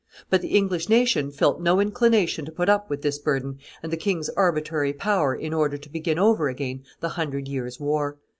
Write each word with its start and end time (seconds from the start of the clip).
But 0.31 0.41
the 0.41 0.47
English 0.55 0.89
nation 0.89 1.29
felt 1.29 1.61
no 1.61 1.79
inclination 1.79 2.43
to 2.45 2.51
put 2.51 2.69
up 2.69 2.89
with 2.89 3.03
this 3.03 3.19
burden 3.19 3.59
and 3.83 3.91
the 3.93 3.97
king's 3.97 4.29
arbitrary 4.29 4.93
power 4.93 5.35
in 5.35 5.53
order 5.53 5.77
to 5.77 5.89
begin 5.89 6.17
over 6.17 6.49
again 6.49 6.83
the 7.01 7.09
Hundred 7.09 7.47
Years' 7.47 7.79
War. 7.79 8.17